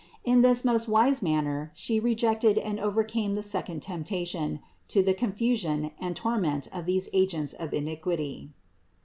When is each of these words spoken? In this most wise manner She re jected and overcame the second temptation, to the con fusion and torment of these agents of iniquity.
In 0.23 0.41
this 0.41 0.65
most 0.65 0.87
wise 0.87 1.21
manner 1.21 1.71
She 1.75 1.99
re 1.99 2.15
jected 2.15 2.59
and 2.65 2.79
overcame 2.79 3.35
the 3.35 3.43
second 3.43 3.83
temptation, 3.83 4.59
to 4.87 5.03
the 5.03 5.13
con 5.13 5.31
fusion 5.31 5.91
and 5.99 6.15
torment 6.15 6.67
of 6.73 6.87
these 6.87 7.07
agents 7.13 7.53
of 7.53 7.71
iniquity. 7.71 8.49